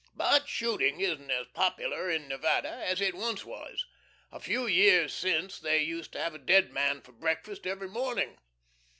But 0.15 0.49
shooting 0.49 0.99
isn't 0.99 1.29
as 1.29 1.45
popular 1.53 2.09
in 2.09 2.27
Nevada 2.27 2.69
as 2.71 3.01
it 3.01 3.13
once 3.13 3.45
was. 3.45 3.85
A 4.31 4.39
few 4.39 4.65
years 4.65 5.13
since 5.13 5.59
they 5.59 5.83
used 5.83 6.11
to 6.13 6.19
have 6.19 6.33
a 6.33 6.39
dead 6.39 6.71
man 6.71 7.01
for 7.01 7.11
breakfast 7.11 7.67
every 7.67 7.87
morning. 7.87 8.39